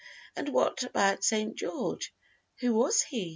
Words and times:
And 0.35 0.49
what 0.49 0.81
about 0.81 1.23
St. 1.23 1.55
George 1.55 2.11
who 2.57 2.73
was 2.73 3.03
he?" 3.03 3.29